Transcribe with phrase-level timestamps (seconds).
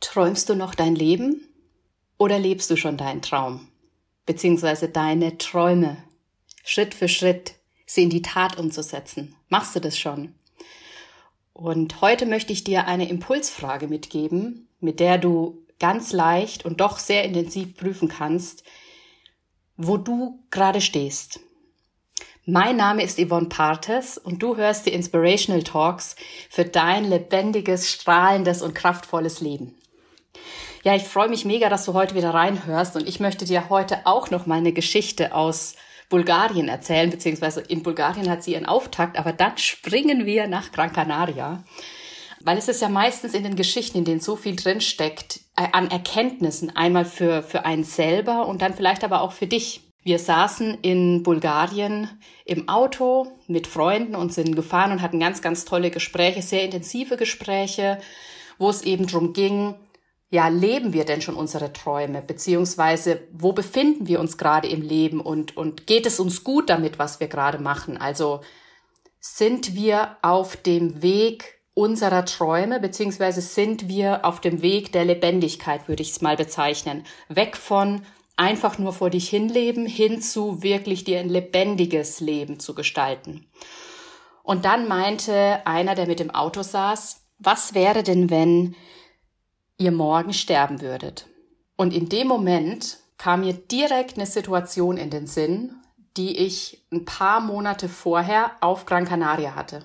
[0.00, 1.48] Träumst du noch dein Leben
[2.18, 3.68] oder lebst du schon deinen Traum?
[4.26, 5.96] Beziehungsweise deine Träume
[6.64, 7.54] Schritt für Schritt
[7.86, 9.34] sie in die Tat umzusetzen.
[9.48, 10.34] Machst du das schon?
[11.52, 16.98] Und heute möchte ich dir eine Impulsfrage mitgeben, mit der du ganz leicht und doch
[16.98, 18.64] sehr intensiv prüfen kannst,
[19.76, 21.40] wo du gerade stehst.
[22.44, 26.16] Mein Name ist Yvonne Partes und du hörst die Inspirational Talks
[26.48, 29.77] für dein lebendiges, strahlendes und kraftvolles Leben.
[30.84, 34.06] Ja, ich freue mich mega, dass du heute wieder reinhörst und ich möchte dir heute
[34.06, 35.74] auch noch mal eine Geschichte aus
[36.08, 40.92] Bulgarien erzählen, beziehungsweise in Bulgarien hat sie ihren Auftakt, aber dann springen wir nach Gran
[40.92, 41.64] Canaria.
[42.40, 45.90] Weil es ist ja meistens in den Geschichten, in denen so viel drinsteckt, äh, an
[45.90, 49.82] Erkenntnissen, einmal für, für einen selber und dann vielleicht aber auch für dich.
[50.04, 52.08] Wir saßen in Bulgarien
[52.44, 57.16] im Auto mit Freunden und sind gefahren und hatten ganz, ganz tolle Gespräche, sehr intensive
[57.16, 57.98] Gespräche,
[58.58, 59.74] wo es eben drum ging,
[60.30, 62.20] ja, leben wir denn schon unsere Träume?
[62.20, 66.98] Beziehungsweise, wo befinden wir uns gerade im Leben und, und geht es uns gut damit,
[66.98, 67.96] was wir gerade machen?
[67.96, 68.40] Also,
[69.20, 75.88] sind wir auf dem Weg unserer Träume, beziehungsweise sind wir auf dem Weg der Lebendigkeit,
[75.88, 77.04] würde ich es mal bezeichnen.
[77.28, 78.02] Weg von
[78.36, 83.46] einfach nur vor dich hinleben, hin zu wirklich dir ein lebendiges Leben zu gestalten.
[84.42, 88.74] Und dann meinte einer, der mit dem Auto saß, was wäre denn, wenn
[89.78, 91.26] ihr morgen sterben würdet.
[91.76, 95.76] Und in dem Moment kam mir direkt eine Situation in den Sinn,
[96.16, 99.84] die ich ein paar Monate vorher auf Gran Canaria hatte.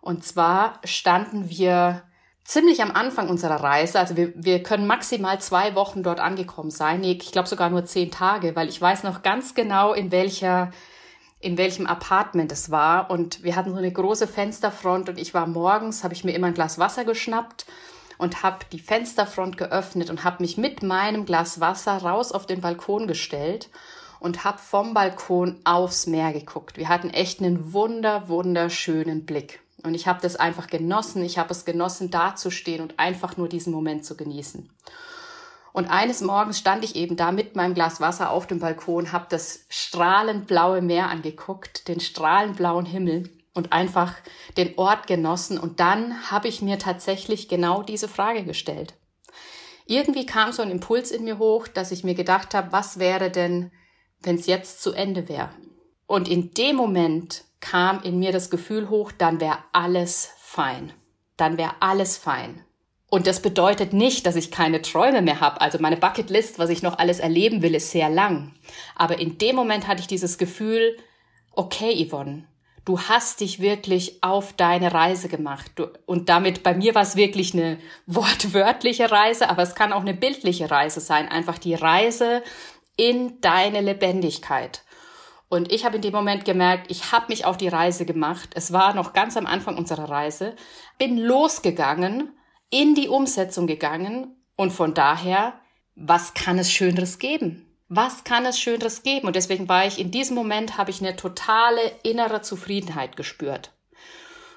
[0.00, 2.02] Und zwar standen wir
[2.44, 7.00] ziemlich am Anfang unserer Reise, also wir, wir können maximal zwei Wochen dort angekommen sein,
[7.00, 10.70] nee, ich glaube sogar nur zehn Tage, weil ich weiß noch ganz genau, in welcher
[11.38, 15.48] in welchem Apartment es war und wir hatten so eine große Fensterfront und ich war
[15.48, 17.66] morgens, habe ich mir immer ein Glas Wasser geschnappt
[18.22, 22.60] und habe die Fensterfront geöffnet und habe mich mit meinem Glas Wasser raus auf den
[22.60, 23.68] Balkon gestellt
[24.20, 26.76] und habe vom Balkon aufs Meer geguckt.
[26.76, 29.58] Wir hatten echt einen wunder, wunderschönen Blick.
[29.82, 31.24] Und ich habe das einfach genossen.
[31.24, 34.70] Ich habe es genossen, dazustehen und einfach nur diesen Moment zu genießen.
[35.72, 39.26] Und eines Morgens stand ich eben da mit meinem Glas Wasser auf dem Balkon, habe
[39.30, 44.14] das strahlend blaue Meer angeguckt, den strahlend blauen Himmel und einfach
[44.56, 45.58] den Ort genossen.
[45.58, 48.94] Und dann habe ich mir tatsächlich genau diese Frage gestellt.
[49.86, 53.30] Irgendwie kam so ein Impuls in mir hoch, dass ich mir gedacht habe, was wäre
[53.30, 53.72] denn,
[54.20, 55.50] wenn es jetzt zu Ende wäre?
[56.06, 60.92] Und in dem Moment kam in mir das Gefühl hoch, dann wäre alles fein.
[61.36, 62.64] Dann wäre alles fein.
[63.10, 65.60] Und das bedeutet nicht, dass ich keine Träume mehr habe.
[65.60, 68.54] Also meine Bucketlist, was ich noch alles erleben will, ist sehr lang.
[68.96, 70.96] Aber in dem Moment hatte ich dieses Gefühl,
[71.50, 72.48] okay, Yvonne,
[72.84, 75.72] du hast dich wirklich auf deine Reise gemacht.
[75.76, 80.00] Du, und damit, bei mir war es wirklich eine wortwörtliche Reise, aber es kann auch
[80.00, 81.28] eine bildliche Reise sein.
[81.28, 82.42] Einfach die Reise
[82.96, 84.82] in deine Lebendigkeit.
[85.48, 88.50] Und ich habe in dem Moment gemerkt, ich habe mich auf die Reise gemacht.
[88.54, 90.56] Es war noch ganz am Anfang unserer Reise.
[90.98, 92.32] Bin losgegangen,
[92.70, 95.60] in die Umsetzung gegangen und von daher,
[95.94, 97.71] was kann es Schöneres geben?
[97.94, 99.26] Was kann es Schöneres geben?
[99.26, 103.70] Und deswegen war ich in diesem Moment, habe ich eine totale innere Zufriedenheit gespürt.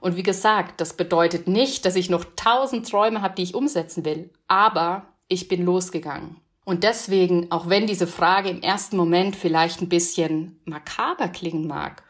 [0.00, 4.04] Und wie gesagt, das bedeutet nicht, dass ich noch tausend Träume habe, die ich umsetzen
[4.06, 6.36] will, aber ich bin losgegangen.
[6.64, 12.04] Und deswegen, auch wenn diese Frage im ersten Moment vielleicht ein bisschen makaber klingen mag,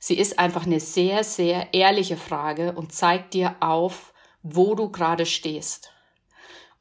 [0.00, 4.12] sie ist einfach eine sehr, sehr ehrliche Frage und zeigt dir auf,
[4.42, 5.92] wo du gerade stehst.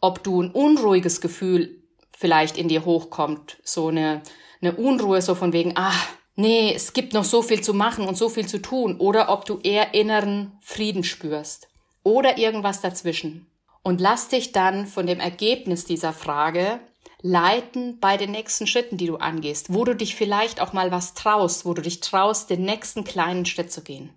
[0.01, 1.84] Ob du ein unruhiges Gefühl
[2.17, 3.57] vielleicht in dir hochkommt.
[3.63, 4.21] So eine,
[4.61, 5.93] eine Unruhe, so von wegen, ah,
[6.35, 8.97] nee, es gibt noch so viel zu machen und so viel zu tun.
[8.97, 11.67] Oder ob du eher inneren Frieden spürst.
[12.03, 13.47] Oder irgendwas dazwischen.
[13.83, 16.79] Und lass dich dann von dem Ergebnis dieser Frage
[17.21, 21.15] leiten bei den nächsten Schritten, die du angehst, wo du dich vielleicht auch mal was
[21.15, 24.11] traust, wo du dich traust, den nächsten kleinen Schritt zu gehen.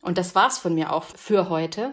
[0.00, 1.92] Und das war's von mir auch für heute.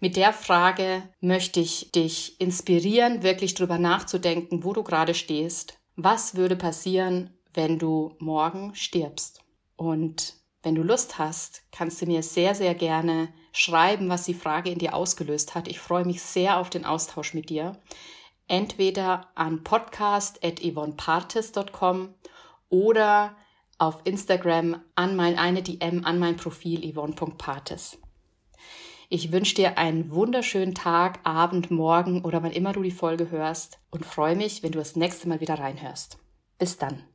[0.00, 5.78] Mit der Frage möchte ich dich inspirieren, wirklich drüber nachzudenken, wo du gerade stehst.
[5.96, 9.42] Was würde passieren, wenn du morgen stirbst?
[9.76, 14.70] Und wenn du Lust hast, kannst du mir sehr, sehr gerne schreiben, was die Frage
[14.70, 15.68] in dir ausgelöst hat.
[15.68, 17.80] Ich freue mich sehr auf den Austausch mit dir.
[18.46, 22.14] Entweder an podcast.yvonnepartes.com
[22.68, 23.36] oder
[23.78, 27.98] auf Instagram an mein eine DM an mein Profil yvonne.partes.
[29.10, 33.80] Ich wünsche dir einen wunderschönen Tag, Abend, Morgen oder wann immer du die Folge hörst
[33.90, 36.18] und freue mich, wenn du das nächste Mal wieder reinhörst.
[36.58, 37.08] Bis dann.